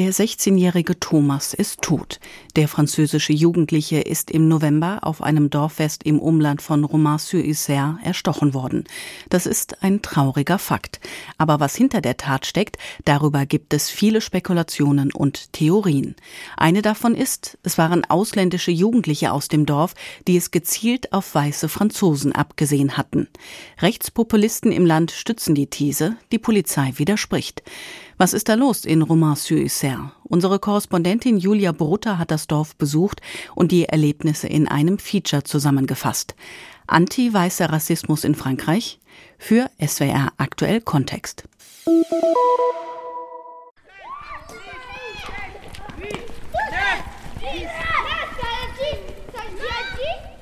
[0.00, 2.20] Der 16-jährige Thomas ist tot.
[2.56, 8.84] Der französische Jugendliche ist im November auf einem Dorffest im Umland von Romans-sur-Isère erstochen worden.
[9.28, 11.00] Das ist ein trauriger Fakt.
[11.36, 16.16] Aber was hinter der Tat steckt, darüber gibt es viele Spekulationen und Theorien.
[16.56, 19.92] Eine davon ist, es waren ausländische Jugendliche aus dem Dorf,
[20.26, 23.28] die es gezielt auf weiße Franzosen abgesehen hatten.
[23.82, 27.62] Rechtspopulisten im Land stützen die These, die Polizei widerspricht.
[28.20, 30.12] Was ist da los in Romans-sur-Isère?
[30.24, 33.22] Unsere Korrespondentin Julia Brutter hat das Dorf besucht
[33.54, 36.34] und die Erlebnisse in einem Feature zusammengefasst.
[36.86, 39.00] Anti-weißer Rassismus in Frankreich
[39.38, 41.44] für SWR aktuell Kontext.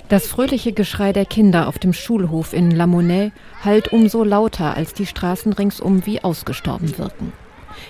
[0.09, 3.31] Das fröhliche Geschrei der Kinder auf dem Schulhof in La Monnaie
[3.63, 7.33] hallt umso lauter, als die Straßen ringsum wie ausgestorben wirken.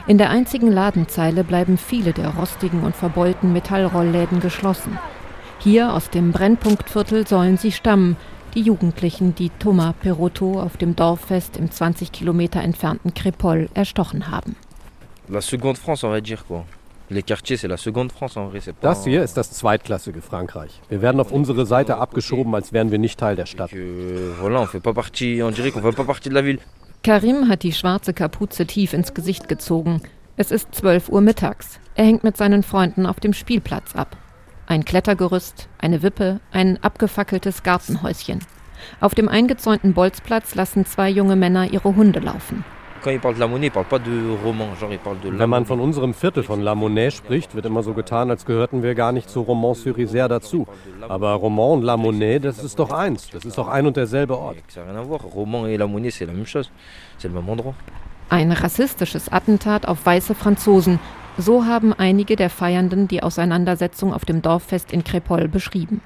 [0.09, 4.99] In der einzigen Ladenzeile bleiben viele der rostigen und verbeulten Metallrollläden geschlossen.
[5.59, 8.17] Hier aus dem Brennpunktviertel sollen sie stammen,
[8.55, 14.57] die Jugendlichen, die Thomas Perotto auf dem Dorffest im 20 Kilometer entfernten Crépol erstochen haben.
[15.29, 16.65] La seconde France, on va dire quoi.
[18.81, 20.81] Das hier ist das zweitklassige Frankreich.
[20.89, 23.73] Wir werden auf unsere Seite abgeschoben, als wären wir nicht Teil der Stadt.
[27.05, 30.03] Karim hat die schwarze Kapuze tief ins Gesicht gezogen.
[30.37, 31.79] Es ist 12 Uhr mittags.
[31.95, 34.17] Er hängt mit seinen Freunden auf dem Spielplatz ab.
[34.67, 38.41] Ein Klettergerüst, eine Wippe, ein abgefackeltes Gartenhäuschen.
[39.01, 42.65] Auf dem eingezäunten Bolzplatz lassen zwei junge Männer ihre Hunde laufen.
[45.31, 48.83] Wenn man von unserem Viertel von La Monnaie spricht, wird immer so getan, als gehörten
[48.83, 50.67] wir gar nicht zu Romans-sur-Isère dazu.
[51.09, 53.31] Aber Romans und La Monnaie, das ist doch eins.
[53.31, 54.57] Das ist doch ein und derselbe Ort.
[58.31, 61.01] Ein rassistisches Attentat auf weiße Franzosen.
[61.39, 66.03] So haben einige der Feiernden die Auseinandersetzung auf dem Dorffest in Crépol beschrieben.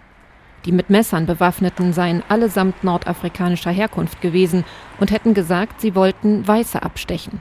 [0.65, 4.65] Die mit Messern bewaffneten seien allesamt nordafrikanischer Herkunft gewesen
[5.01, 7.41] und hätten gesagt, sie wollten Weiße abstechen.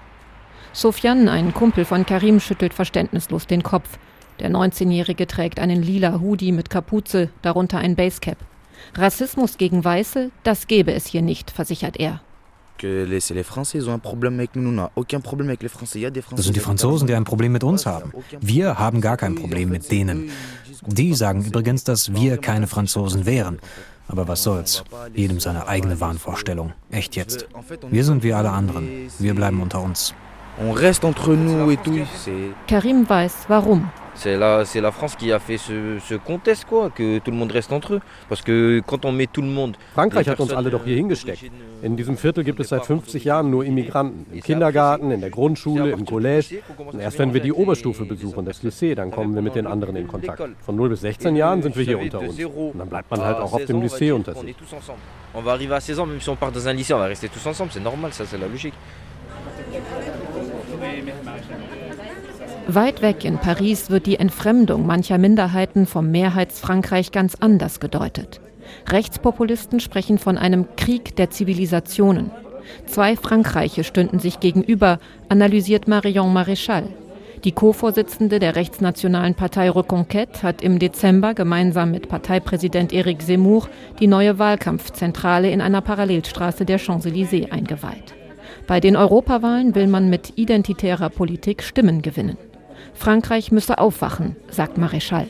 [0.73, 3.99] Sofian, ein Kumpel von Karim, schüttelt verständnislos den Kopf.
[4.39, 8.37] Der 19-Jährige trägt einen lila Hoodie mit Kapuze, darunter ein Basecap.
[8.95, 12.21] Rassismus gegen Weiße, das gäbe es hier nicht, versichert er.
[16.37, 18.11] Das sind die Franzosen, die ein Problem mit uns haben.
[18.39, 20.29] Wir haben gar kein Problem mit denen.
[20.85, 23.59] Die sagen übrigens, dass wir keine Franzosen wären.
[24.07, 24.83] Aber was soll's?
[25.13, 26.73] Jedem seine eigene Wahnvorstellung.
[26.89, 27.47] Echt jetzt.
[27.89, 29.09] Wir sind wie alle anderen.
[29.19, 30.13] Wir bleiben unter uns.
[32.67, 33.89] Karim weiß, warum.
[34.13, 37.37] C'est la, c'est la France qui a fait ce, ce contest, quoi, que tout le
[37.37, 38.01] monde reste entre eux.
[38.29, 39.77] Parce que quand on met tout le monde.
[39.93, 41.51] Frankreich hat uns alle doch hier hingesteckt.
[41.81, 44.25] In diesem Viertel gibt es seit 50 Jahren nur Immigranten.
[44.31, 46.61] Im Kindergarten, in der Grundschule, im Collège.
[46.99, 50.07] Erst wenn wir die Oberstufe besuchen, das Lycée, dann kommen wir mit den anderen in
[50.07, 50.43] Kontakt.
[50.61, 52.37] Von 0 bis 16 Jahren sind wir hier unter uns.
[52.39, 54.55] Und dann bleibt man halt auch auf dem Lycée unter sich.
[55.33, 57.05] On va arriver à 16 ans, même si on part dans un lycée, on va
[57.05, 57.71] rester tous ensemble.
[57.71, 58.73] C'est normal, ça, c'est la logique.
[62.75, 68.39] Weit weg in Paris wird die Entfremdung mancher Minderheiten vom Mehrheitsfrankreich ganz anders gedeutet.
[68.87, 72.31] Rechtspopulisten sprechen von einem Krieg der Zivilisationen.
[72.85, 76.83] Zwei Frankreiche stünden sich gegenüber, analysiert Marion Maréchal.
[77.43, 83.67] Die Co-Vorsitzende der rechtsnationalen Partei Reconquête hat im Dezember gemeinsam mit Parteipräsident Éric Zemmour
[83.99, 88.13] die neue Wahlkampfzentrale in einer Parallelstraße der Champs-Élysées eingeweiht.
[88.67, 92.37] Bei den Europawahlen will man mit identitärer Politik Stimmen gewinnen.
[93.01, 95.25] Frankreich müsse aufwachen, sagt Maréchal.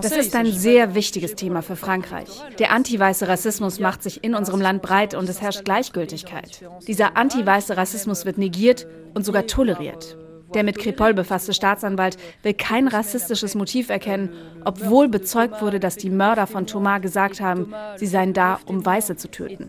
[0.00, 2.28] Das ist ein sehr wichtiges Thema für Frankreich.
[2.58, 6.62] Der anti-weiße Rassismus macht sich in unserem Land breit und es herrscht Gleichgültigkeit.
[6.86, 10.16] Dieser anti-weiße Rassismus wird negiert und sogar toleriert.
[10.54, 14.30] Der mit Krepol befasste Staatsanwalt will kein rassistisches Motiv erkennen,
[14.64, 19.16] obwohl bezeugt wurde, dass die Mörder von Thomas gesagt haben, sie seien da, um Weiße
[19.16, 19.66] zu töten.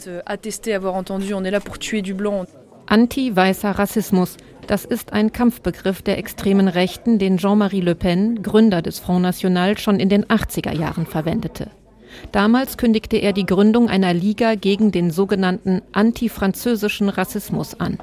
[2.86, 4.38] Anti-weißer Rassismus,
[4.68, 9.78] das ist ein Kampfbegriff der extremen Rechten, den Jean-Marie Le Pen, Gründer des Front National,
[9.78, 11.72] schon in den 80er Jahren verwendete.
[12.32, 17.98] Damals kündigte er die Gründung einer Liga gegen den sogenannten antifranzösischen Rassismus an.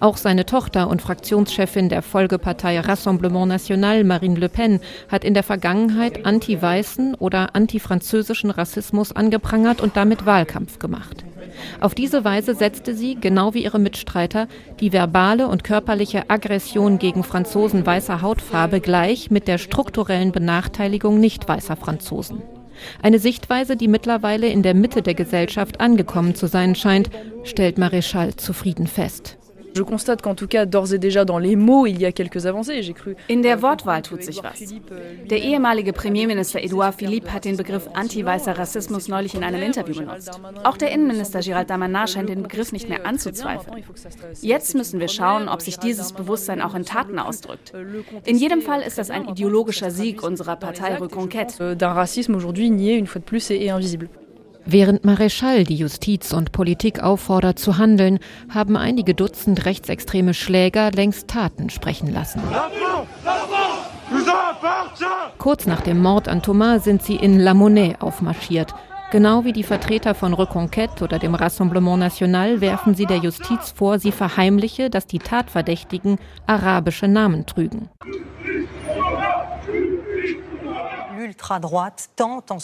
[0.00, 4.80] Auch seine Tochter und Fraktionschefin der Folgepartei Rassemblement National, Marine Le Pen,
[5.10, 11.24] hat in der Vergangenheit anti-weißen oder antifranzösischen Rassismus angeprangert und damit Wahlkampf gemacht.
[11.80, 14.48] Auf diese Weise setzte sie, genau wie ihre Mitstreiter,
[14.80, 21.48] die verbale und körperliche Aggression gegen Franzosen weißer Hautfarbe gleich mit der strukturellen Benachteiligung nicht
[21.48, 22.42] weißer Franzosen.
[23.02, 27.10] Eine Sichtweise, die mittlerweile in der Mitte der Gesellschaft angekommen zu sein scheint,
[27.44, 29.38] stellt Maréchal zufrieden fest.
[29.76, 32.46] Je constate qu'en tout cas, d'ores et déjà dans les mots, il y a quelques
[32.46, 32.82] avancées.
[32.82, 33.14] J'ai cru.
[33.28, 34.72] In der Wortwahl tut sich was.
[35.28, 40.40] Der ehemalige Premierminister Edouard Philippe hat den Begriff anti-weißer Rassismus neulich in einem Interview benutzt.
[40.64, 43.84] Auch der Innenminister Gérald Damanar scheint den Begriff nicht mehr anzuzweifeln.
[44.40, 47.74] Jetzt müssen wir schauen, ob sich dieses Bewusstsein auch in Taten ausdrückt.
[48.24, 51.60] In jedem Fall ist das ein ideologischer Sieg unserer Partei Reconquête.
[51.60, 54.08] Euh, d'un racisme aujourd'hui nié une fois de plus et invisible.
[54.68, 58.18] Während Maréchal die Justiz und Politik auffordert zu handeln,
[58.52, 62.42] haben einige Dutzend rechtsextreme Schläger längst Taten sprechen lassen.
[65.38, 68.74] Kurz nach dem Mord an Thomas sind sie in La Monnaie aufmarschiert.
[69.12, 74.00] Genau wie die Vertreter von Reconquête oder dem Rassemblement National werfen sie der Justiz vor,
[74.00, 77.88] sie verheimliche, dass die Tatverdächtigen arabische Namen trügen.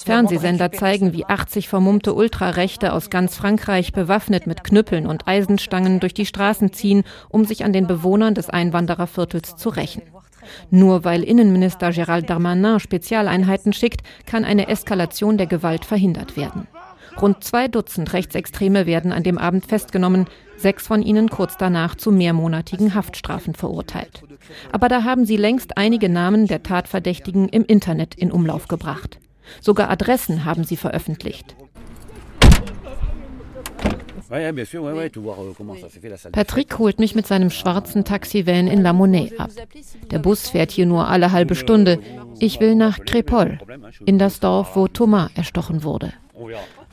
[0.04, 6.14] Fernsehsender zeigen, wie 80 vermummte Ultrarechte aus ganz Frankreich bewaffnet mit Knüppeln und Eisenstangen durch
[6.14, 10.02] die Straßen ziehen, um sich an den Bewohnern des Einwandererviertels zu rächen.
[10.70, 16.66] Nur weil Innenminister Gérald Darmanin Spezialeinheiten schickt, kann eine Eskalation der Gewalt verhindert werden.
[17.20, 20.26] Rund zwei Dutzend Rechtsextreme werden an dem Abend festgenommen,
[20.56, 24.22] sechs von ihnen kurz danach zu mehrmonatigen Haftstrafen verurteilt.
[24.70, 29.18] Aber da haben sie längst einige Namen der Tatverdächtigen im Internet in Umlauf gebracht.
[29.60, 31.56] Sogar Adressen haben sie veröffentlicht.
[36.32, 39.50] Patrick holt mich mit seinem schwarzen Taxivan in La Monnaie ab.
[40.10, 41.98] Der Bus fährt hier nur alle halbe Stunde.
[42.38, 43.58] Ich will nach Crépol,
[44.06, 46.14] in das Dorf, wo Thomas erstochen wurde.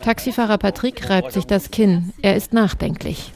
[0.01, 2.13] Taxifahrer Patrick reibt sich das Kinn.
[2.22, 3.34] Er ist nachdenklich.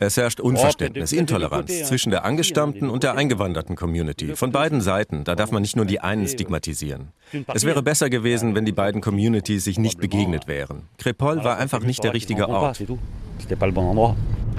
[0.00, 4.34] Es herrscht Unverständnis, Intoleranz zwischen der angestammten und der eingewanderten Community.
[4.34, 5.24] Von beiden Seiten.
[5.24, 7.08] Da darf man nicht nur die einen stigmatisieren.
[7.52, 10.82] Es wäre besser gewesen, wenn die beiden Communities sich nicht begegnet wären.
[10.98, 12.82] Crépol war einfach nicht der richtige Ort.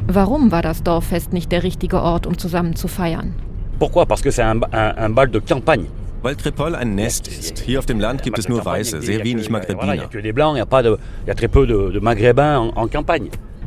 [0.07, 3.33] Warum war das Dorffest nicht der richtige Ort, um zusammen zu feiern?
[3.79, 4.05] Pourquoi?
[4.05, 5.85] Parce que c'est un, un, un bal de campagne.
[6.21, 7.59] Weil Tripol ein Nest ist.
[7.59, 10.09] Hier auf dem Land gibt es nur Weiße, sehr wenig Maghrebiner.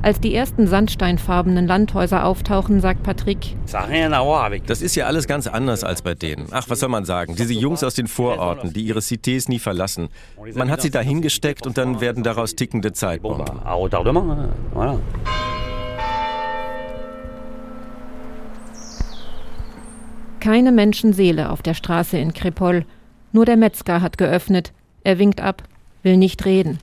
[0.02, 3.56] Als die ersten sandsteinfarbenen Landhäuser auftauchen, sagt Patrick.
[4.66, 6.48] Das ist ja alles ganz anders als bei denen.
[6.50, 7.36] Ach, was soll man sagen?
[7.36, 10.08] Diese Jungs aus den Vororten, die ihre Cités nie verlassen.
[10.54, 13.60] Man hat sie da hingesteckt und dann werden daraus tickende Zeitbomben.
[20.42, 22.84] Keine Menschenseele auf der Straße in Krepol.
[23.30, 24.72] Nur der Metzger hat geöffnet.
[25.04, 25.62] Er winkt ab,
[26.02, 26.80] will nicht reden.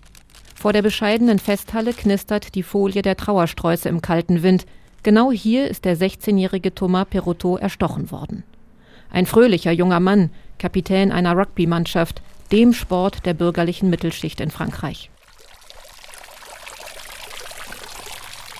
[0.55, 4.65] Vor der bescheidenen Festhalle knistert die Folie der Trauersträuße im kalten Wind.
[5.03, 8.45] Genau hier ist der 16-jährige Thomas Perotto erstochen worden.
[9.11, 12.21] Ein fröhlicher junger Mann, Kapitän einer Rugby-Mannschaft,
[12.53, 15.11] dem Sport der bürgerlichen Mittelschicht in Frankreich.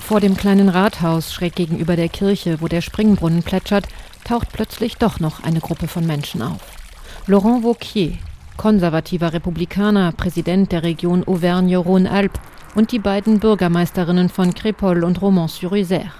[0.10, 3.88] Vor dem kleinen Rathaus schräg gegenüber der Kirche, wo der Springbrunnen plätschert,
[4.30, 6.62] taucht plötzlich doch noch eine Gruppe von Menschen auf.
[7.26, 8.14] Laurent Wauquier,
[8.58, 12.40] konservativer Republikaner, Präsident der Region Auvergne-Rhône-Alpes
[12.76, 16.12] und die beiden Bürgermeisterinnen von Crépol und Romans-sur-Isère.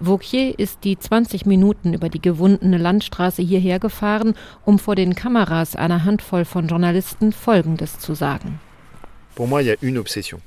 [0.00, 4.34] Vauquier ist die 20 Minuten über die gewundene Landstraße hierher gefahren,
[4.64, 8.58] um vor den Kameras einer Handvoll von Journalisten Folgendes zu sagen.
[9.36, 10.40] Pour moi, il y a une obsession.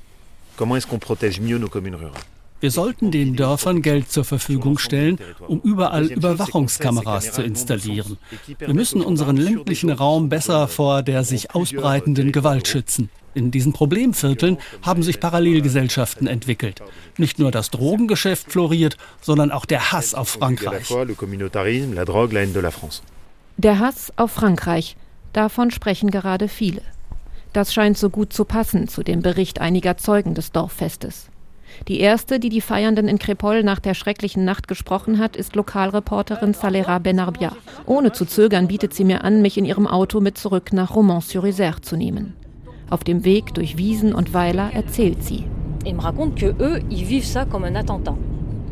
[0.58, 2.39] Comment est-ce qu'on protège mieux nos communes rurales?
[2.60, 5.18] Wir sollten den Dörfern Geld zur Verfügung stellen,
[5.48, 8.18] um überall Überwachungskameras zu installieren.
[8.58, 13.08] Wir müssen unseren ländlichen Raum besser vor der sich ausbreitenden Gewalt schützen.
[13.32, 16.82] In diesen Problemvierteln haben sich Parallelgesellschaften entwickelt.
[17.16, 20.90] Nicht nur das Drogengeschäft floriert, sondern auch der Hass auf Frankreich.
[23.56, 24.96] Der Hass auf Frankreich,
[25.32, 26.82] davon sprechen gerade viele.
[27.52, 31.30] Das scheint so gut zu passen zu dem Bericht einiger Zeugen des Dorffestes.
[31.88, 36.54] Die erste, die die Feiernden in Crépol nach der schrecklichen Nacht gesprochen hat, ist Lokalreporterin
[36.54, 37.52] Salera Benarbia.
[37.86, 41.82] Ohne zu zögern bietet sie mir an, mich in ihrem Auto mit zurück nach Romans-sur-Isère
[41.82, 42.34] zu nehmen.
[42.90, 45.44] Auf dem Weg durch Wiesen und Weiler erzählt sie.
[45.84, 48.16] Ils me racontent que eux, ils vivent ça comme un attentat.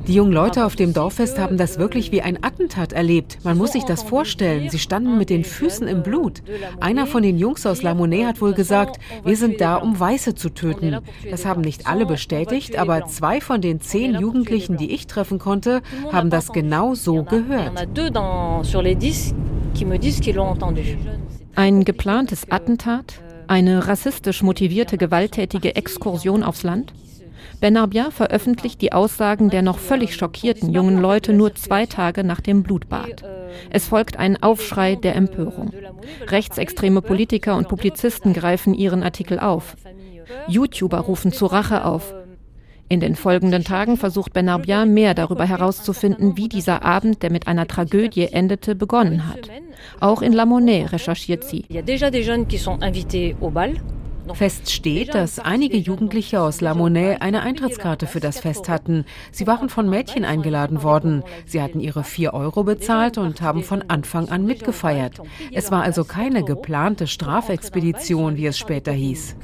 [0.09, 3.45] Die jungen Leute auf dem Dorffest haben das wirklich wie ein Attentat erlebt.
[3.45, 4.71] Man muss sich das vorstellen.
[4.71, 6.43] Sie standen mit den Füßen im Blut.
[6.81, 10.35] Einer von den Jungs aus La Monnaie hat wohl gesagt, wir sind da, um Weiße
[10.35, 10.97] zu töten.
[11.31, 15.83] Das haben nicht alle bestätigt, aber zwei von den zehn Jugendlichen, die ich treffen konnte,
[16.11, 17.73] haben das genau so gehört.
[21.55, 23.21] Ein geplantes Attentat?
[23.47, 26.95] Eine rassistisch motivierte gewalttätige Exkursion aufs Land?
[27.61, 32.63] Benarbia veröffentlicht die Aussagen der noch völlig schockierten jungen Leute nur zwei Tage nach dem
[32.63, 33.25] Blutbad.
[33.71, 35.73] Es folgt ein Aufschrei der Empörung.
[36.27, 39.77] Rechtsextreme Politiker und Publizisten greifen ihren Artikel auf.
[40.47, 42.15] YouTuber rufen zu Rache auf.
[42.91, 47.67] In den folgenden Tagen versucht Benarbia mehr darüber herauszufinden, wie dieser Abend, der mit einer
[47.67, 49.51] Tragödie endete, begonnen hat.
[50.01, 51.67] Auch in La Monnaie recherchiert sie.
[54.35, 59.05] Fest steht, dass einige Jugendliche aus La Monnaie eine Eintrittskarte für das Fest hatten.
[59.33, 61.23] Sie waren von Mädchen eingeladen worden.
[61.47, 65.21] Sie hatten ihre vier Euro bezahlt und haben von Anfang an mitgefeiert.
[65.53, 69.37] Es war also keine geplante Strafexpedition, wie es später hieß.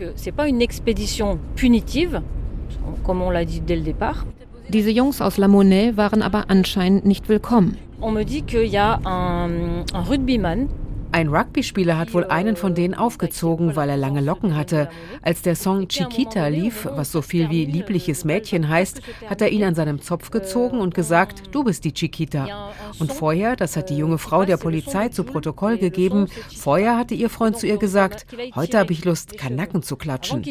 [4.68, 7.76] Diese Jungs aus La Monnaie waren aber anscheinend nicht willkommen.
[8.00, 10.68] On me dit qu'il y a un, un rugbyman
[11.14, 14.88] ein Rugby-Spieler hat wohl einen von denen aufgezogen, weil er lange Locken hatte.
[15.22, 19.62] Als der Song Chiquita lief, was so viel wie liebliches Mädchen heißt, hat er ihn
[19.62, 22.72] an seinem Zopf gezogen und gesagt, du bist die Chiquita.
[22.98, 27.30] Und vorher, das hat die junge Frau der Polizei zu Protokoll gegeben, vorher hatte ihr
[27.30, 30.42] Freund zu ihr gesagt, heute habe ich Lust, Kanacken zu klatschen.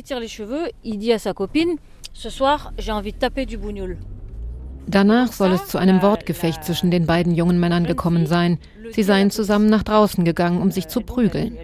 [4.88, 8.60] Danach soll es zu einem Wortgefecht zwischen den beiden jungen Männern gekommen sein.
[8.92, 11.58] Sie seien zusammen nach draußen gegangen, um sich zu prügeln.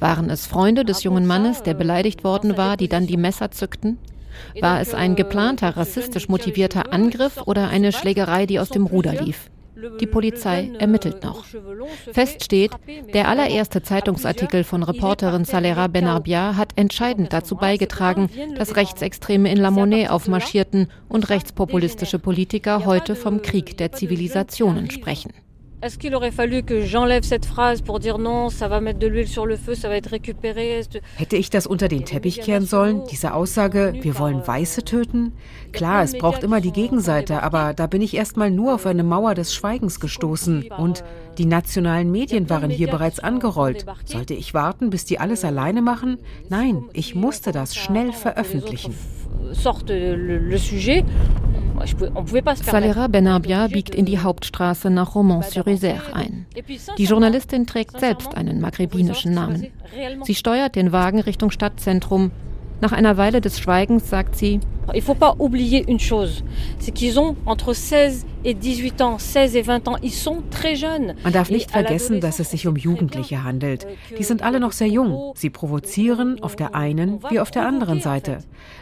[0.00, 3.98] Waren es Freunde des jungen Mannes, der beleidigt worden war, die dann die Messer zückten?
[4.60, 9.50] War es ein geplanter, rassistisch motivierter Angriff oder eine Schlägerei, die aus dem Ruder lief?
[10.00, 11.44] Die Polizei ermittelt noch.
[12.12, 12.72] Fest steht,
[13.14, 19.70] der allererste Zeitungsartikel von Reporterin Salera Benarbia hat entscheidend dazu beigetragen, dass Rechtsextreme in La
[19.70, 25.32] Monnaie aufmarschierten und rechtspopulistische Politiker heute vom Krieg der Zivilisationen sprechen.
[25.80, 29.06] Est-ce qu'il aurait fallu que j'enlève cette phrase pour dire non, ça va mettre de
[29.06, 30.82] l'huile sur le feu, ça va être récupéré?
[31.16, 35.34] Hätte ich das unter den Teppich kehren sollen, diese Aussage, wir wollen Weiße töten?
[35.70, 39.34] Klar, es braucht immer die Gegenseite, aber da bin ich erstmal nur auf eine Mauer
[39.34, 41.04] des Schweigens gestoßen und
[41.38, 43.86] die nationalen Medien waren hier bereits angerollt.
[44.04, 46.18] Sollte ich warten, bis die alles alleine machen?
[46.48, 48.96] Nein, ich musste das schnell veröffentlichen.
[52.62, 56.46] Salera Benabia biegt in die Hauptstraße nach Romans-sur-Isère ein.
[56.96, 59.66] Die Journalistin trägt selbst einen maghrebinischen Namen.
[60.24, 62.30] Sie steuert den Wagen Richtung Stadtzentrum.
[62.80, 64.60] Nach einer Weile des Schweigens sagt sie,
[64.94, 66.44] Il faut pas oublier une chose,
[66.78, 70.76] c'est qu'ils ont entre 16 et 18 ans, 16 et 20 ans, ils sont très
[70.76, 71.14] jeunes.
[71.24, 73.86] Man darf nicht vergessen, dass es sich um Jugendliche handelt.
[74.16, 75.32] Die sind alle noch sehr jung.
[75.36, 78.38] Sie provozieren auf der einen wie auf der anderen Seite.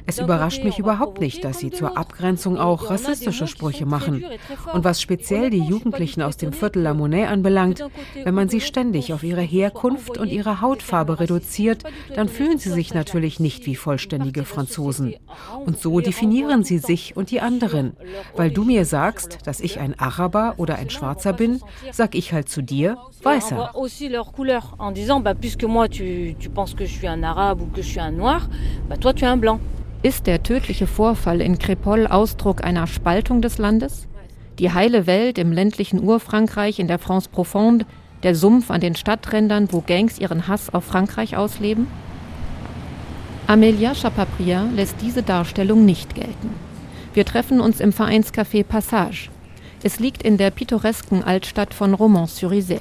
[0.07, 4.25] Es überrascht mich überhaupt nicht, dass sie zur Abgrenzung auch rassistische Sprüche machen.
[4.73, 7.85] Und was speziell die Jugendlichen aus dem Viertel La Monnaie anbelangt,
[8.23, 11.83] wenn man sie ständig auf ihre Herkunft und ihre Hautfarbe reduziert,
[12.15, 15.15] dann fühlen sie sich natürlich nicht wie vollständige Franzosen.
[15.65, 17.97] Und so definieren sie sich und die anderen.
[18.35, 21.61] Weil du mir sagst, dass ich ein Araber oder ein Schwarzer bin,
[21.93, 23.75] sag ich halt zu dir, Weißer.
[30.03, 34.07] Ist der tödliche Vorfall in Crépol Ausdruck einer Spaltung des Landes?
[34.59, 37.87] Die heile Welt im ländlichen Urfrankreich in der France Profonde,
[38.23, 41.87] der Sumpf an den Stadträndern, wo Gangs ihren Hass auf Frankreich ausleben?
[43.49, 46.51] Amelia Chapapria lässt diese Darstellung nicht gelten.
[47.15, 49.29] Wir treffen uns im Vereinscafé Passage.
[49.85, 52.81] Es liegt in der pittoresken Altstadt von Romans-sur-Isère.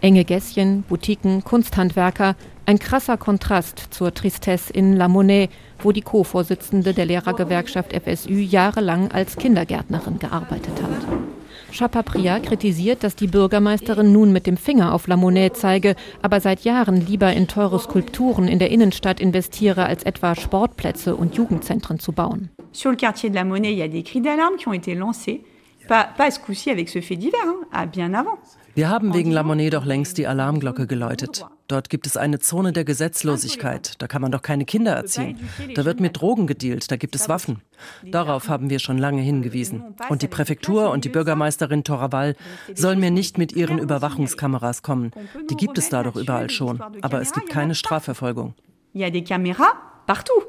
[0.00, 5.48] Enge Gässchen, Boutiquen, Kunsthandwerker, ein krasser Kontrast zur Tristesse in La Monnaie,
[5.80, 11.39] wo die Co-Vorsitzende der Lehrergewerkschaft FSU jahrelang als Kindergärtnerin gearbeitet hat.
[11.72, 16.60] Chapapria kritisiert, dass die Bürgermeisterin nun mit dem Finger auf La Monnaie zeige, aber seit
[16.62, 22.12] Jahren lieber in teure Skulpturen in der Innenstadt investiere, als etwa Sportplätze und Jugendzentren zu
[22.12, 22.50] bauen.
[22.72, 24.94] Sur le quartier de la Monnaie, il y a des cris d'alarme qui ont été
[24.94, 25.42] lancés.
[25.88, 27.40] Pas, pas ce coup-ci avec ce fait divers,
[27.72, 28.38] hein, bien avant.
[28.74, 31.44] Wir haben wegen La Monnaie doch längst die Alarmglocke geläutet.
[31.70, 33.94] Dort gibt es eine Zone der Gesetzlosigkeit.
[33.98, 35.38] Da kann man doch keine Kinder erziehen.
[35.76, 37.60] Da wird mit Drogen gedealt, da gibt es Waffen.
[38.02, 39.84] Darauf haben wir schon lange hingewiesen.
[40.08, 42.34] Und die Präfektur und die Bürgermeisterin Toraval
[42.74, 45.12] sollen mir nicht mit ihren Überwachungskameras kommen.
[45.48, 46.82] Die gibt es da doch überall schon.
[47.02, 48.54] Aber es gibt keine Strafverfolgung.
[48.92, 49.72] Il y a des caméras
[50.08, 50.42] partout.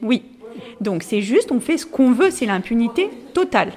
[0.00, 0.22] Oui.
[0.80, 3.72] Donc c'est juste, on fait ce qu'on veut, c'est l'impunité totale.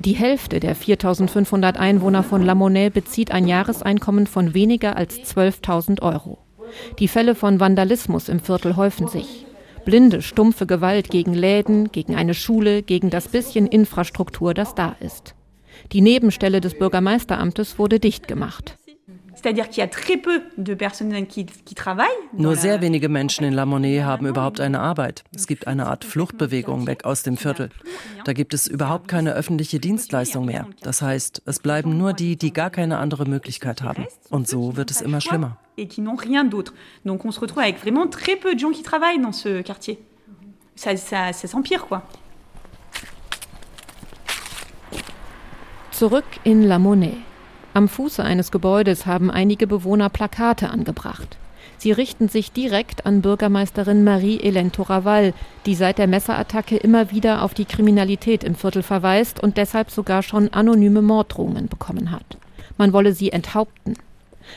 [0.00, 6.02] Die Hälfte der 4500 Einwohner von La Monnaie bezieht ein Jahreseinkommen von weniger als 12.000
[6.02, 6.38] Euro.
[7.00, 9.44] Die Fälle von Vandalismus im Viertel häufen sich.
[9.84, 15.34] Blinde, stumpfe Gewalt gegen Läden, gegen eine Schule, gegen das bisschen Infrastruktur, das da ist.
[15.92, 18.77] Die Nebenstelle des Bürgermeisteramtes wurde dicht gemacht.
[22.32, 25.24] Nur sehr wenige Menschen in La Monnaie haben überhaupt eine Arbeit.
[25.34, 27.70] Es gibt eine Art Fluchtbewegung weg aus dem Viertel.
[28.24, 30.66] Da gibt es überhaupt keine öffentliche Dienstleistung mehr.
[30.82, 34.06] Das heißt, es bleiben nur die, die gar keine andere Möglichkeit haben.
[34.30, 35.56] Und so wird es immer schlimmer.
[35.76, 36.74] Et qui n'ont rien d'autre.
[37.04, 39.98] Donc on se retrouve avec vraiment très peu de gens qui travaillent dans ce quartier.
[40.74, 42.02] Ça, ça, ça s'empire, quoi.
[45.92, 47.18] Zurück in La Monnaie.
[47.78, 51.38] Am Fuße eines Gebäudes haben einige Bewohner Plakate angebracht.
[51.76, 55.32] Sie richten sich direkt an Bürgermeisterin Marie-Hélène Toraval,
[55.64, 60.24] die seit der Messerattacke immer wieder auf die Kriminalität im Viertel verweist und deshalb sogar
[60.24, 62.36] schon anonyme Morddrohungen bekommen hat.
[62.78, 63.94] Man wolle sie enthaupten.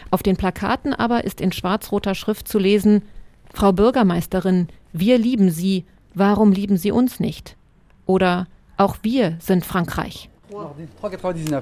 [0.10, 3.04] Auf den Plakaten aber ist in schwarz-roter Schrift zu lesen:
[3.54, 5.86] Frau Bürgermeisterin, wir lieben Sie,
[6.16, 7.56] warum lieben Sie uns nicht?
[8.08, 8.48] Oder
[8.78, 10.28] auch wir sind Frankreich.
[10.52, 11.62] 3,99.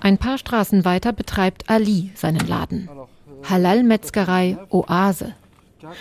[0.00, 2.88] Ein paar Straßen weiter betreibt Ali seinen Laden.
[3.48, 5.34] Halal-Metzgerei Oase.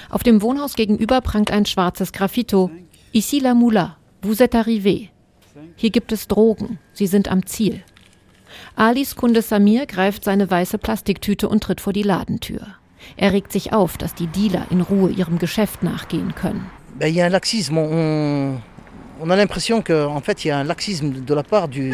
[0.09, 2.69] Auf dem Wohnhaus gegenüber prangt ein schwarzes Graffito.
[3.13, 5.09] Ici la Moula, vous êtes arrivé.
[5.75, 7.81] Hier gibt es Drogen, sie sind am Ziel.
[8.75, 12.62] Alis Kunde Samir greift seine weiße Plastiktüte und tritt vor die Ladentür.
[13.15, 16.69] Er regt sich auf, dass die Dealer in Ruhe ihrem Geschäft nachgehen können.
[17.01, 17.81] Il y a un laxisme.
[17.81, 18.62] On,
[19.22, 21.92] on a l'impression qu'en fait, il y a un laxisme de la part du,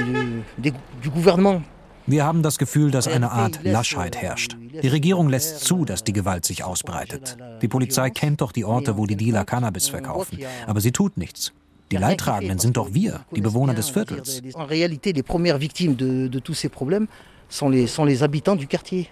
[0.57, 1.61] du, du gouvernement.
[2.07, 4.55] Wir haben das Gefühl, dass eine Art Laschheit herrscht.
[4.61, 7.35] Die Regierung lässt zu, dass die Gewalt sich ausbreitet.
[7.63, 10.37] Die Polizei kennt doch die Orte, wo die Dealer Cannabis verkaufen.
[10.67, 11.51] Aber sie tut nichts.
[11.91, 14.41] Die Leidtragenden sind doch wir, die Bewohner des Viertels.
[14.53, 17.07] En réalité, les premières victimes de, de tous ces problèmes
[17.49, 19.07] sont les, sont les habitants du quartier.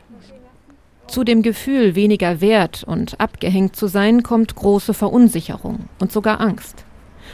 [1.07, 6.85] Zu dem Gefühl, weniger wert und abgehängt zu sein, kommt große Verunsicherung und sogar Angst.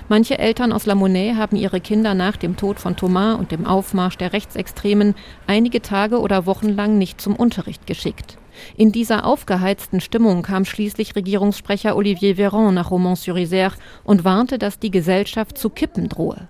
[0.08, 3.65] Manche Eltern aus La Monnaie haben ihre Kinder nach dem Tod von Thomas und dem
[3.65, 5.15] Aufmarsch der Rechtsextremen
[5.46, 8.38] einige Tage oder Wochen lang nicht zum Unterricht geschickt.
[8.75, 14.91] In dieser aufgeheizten Stimmung kam schließlich Regierungssprecher Olivier Véran nach Romans-sur-Isère und warnte, dass die
[14.91, 16.48] Gesellschaft zu kippen drohe.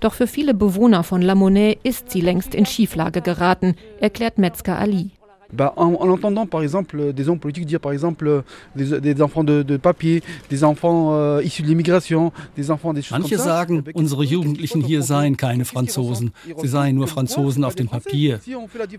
[0.00, 4.78] Doch für viele Bewohner von La Monnaie ist sie längst in Schieflage geraten, erklärt Metzger
[4.78, 5.10] Ali.
[5.52, 8.44] Bah, en, en, entendant par exemple des hommes politiques dire par exemple
[8.76, 13.02] des, des enfants de, de, papier, des enfants euh, issus de l'immigration, des enfants des
[13.02, 13.44] choses Manche comme ça.
[13.44, 18.40] sagen, unsere Jugendlichen hier seien keine Franzosen, sie seien nur Franzosen auf dem Papier.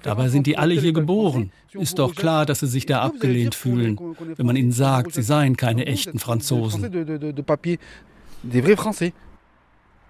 [0.03, 1.51] Dabei sind die alle hier geboren.
[1.73, 3.97] Ist doch klar, dass sie sich da abgelehnt fühlen,
[4.35, 6.91] wenn man ihnen sagt, sie seien keine echten Franzosen.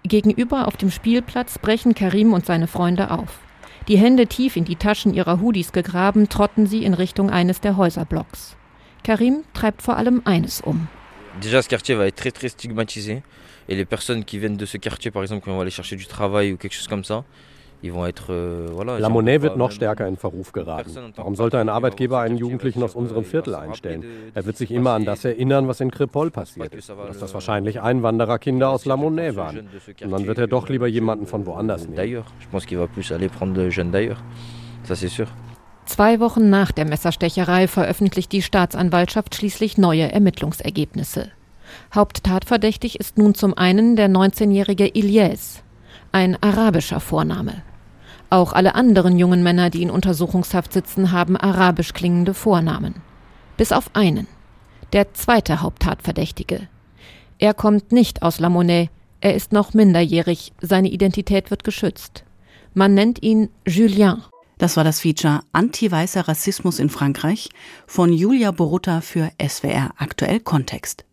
[0.03, 3.39] Gegenüber auf dem Spielplatz brechen Karim und seine Freunde auf.
[3.87, 7.77] Die Hände tief in die Taschen ihrer Hoodies gegraben, trotten sie in Richtung eines der
[7.77, 8.55] Häuserblocks.
[9.03, 10.87] Karim treibt vor allem eines um.
[11.41, 13.23] Déjà, ce quartier va être très très stigmatisé.
[13.67, 15.95] Et les personnes qui viennent de ce quartier, par exemple, quand on va aller chercher
[15.95, 17.23] du travail ou quelque chose comme ça,
[17.83, 21.13] La Monnaie wird noch stärker in Verruf geraten.
[21.15, 24.03] Warum sollte ein Arbeitgeber einen Jugendlichen aus unserem Viertel einstellen?
[24.33, 26.89] Er wird sich immer an das erinnern, was in Crépol passiert ist.
[26.89, 29.69] Dass das wahrscheinlich Einwandererkinder aus La Monnaie waren.
[30.03, 32.23] Und dann wird er doch lieber jemanden von woanders nehmen.
[35.85, 41.31] Zwei Wochen nach der Messerstecherei veröffentlicht die Staatsanwaltschaft schließlich neue Ermittlungsergebnisse.
[41.93, 45.63] Haupttatverdächtig ist nun zum einen der 19-jährige Ilyes,
[46.11, 47.63] ein arabischer Vorname.
[48.31, 52.95] Auch alle anderen jungen Männer, die in Untersuchungshaft sitzen, haben arabisch klingende Vornamen.
[53.57, 54.25] Bis auf einen.
[54.93, 56.69] Der zweite Haupttatverdächtige.
[57.39, 58.89] Er kommt nicht aus La Monnaie,
[59.19, 62.23] er ist noch minderjährig, seine Identität wird geschützt.
[62.73, 64.23] Man nennt ihn Julien.
[64.57, 67.49] Das war das Feature Anti-weißer Rassismus in Frankreich
[67.85, 71.03] von Julia Borutta für SWR Aktuell Kontext.